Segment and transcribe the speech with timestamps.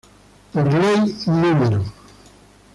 [0.51, 1.85] Por Ley No.